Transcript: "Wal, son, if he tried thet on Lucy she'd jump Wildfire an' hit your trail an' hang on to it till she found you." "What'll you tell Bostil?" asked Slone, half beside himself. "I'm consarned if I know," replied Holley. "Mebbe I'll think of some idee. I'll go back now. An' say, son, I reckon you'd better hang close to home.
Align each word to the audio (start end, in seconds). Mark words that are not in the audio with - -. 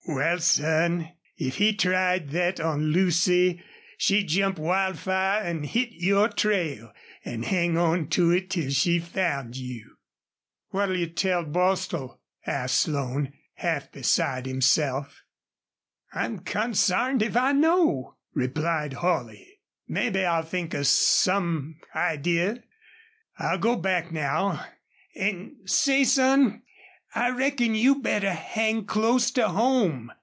"Wal, 0.07 0.39
son, 0.39 1.09
if 1.37 1.55
he 1.57 1.73
tried 1.73 2.31
thet 2.31 2.59
on 2.59 2.87
Lucy 2.87 3.61
she'd 3.97 4.27
jump 4.27 4.57
Wildfire 4.59 5.41
an' 5.41 5.63
hit 5.63 5.89
your 5.91 6.27
trail 6.27 6.91
an' 7.23 7.43
hang 7.43 7.77
on 7.77 8.07
to 8.09 8.31
it 8.31 8.49
till 8.49 8.71
she 8.71 8.99
found 8.99 9.55
you." 9.55 9.97
"What'll 10.71 10.97
you 10.97 11.07
tell 11.07 11.45
Bostil?" 11.45 12.19
asked 12.45 12.79
Slone, 12.81 13.31
half 13.53 13.89
beside 13.91 14.47
himself. 14.47 15.21
"I'm 16.11 16.39
consarned 16.39 17.21
if 17.21 17.37
I 17.37 17.53
know," 17.53 18.17
replied 18.33 18.93
Holley. 18.93 19.59
"Mebbe 19.87 20.17
I'll 20.17 20.43
think 20.43 20.73
of 20.73 20.87
some 20.87 21.77
idee. 21.95 22.53
I'll 23.39 23.59
go 23.59 23.77
back 23.77 24.11
now. 24.11 24.65
An' 25.15 25.57
say, 25.65 26.03
son, 26.03 26.63
I 27.13 27.29
reckon 27.31 27.75
you'd 27.75 28.03
better 28.03 28.31
hang 28.31 28.85
close 28.85 29.31
to 29.31 29.49
home. 29.49 30.13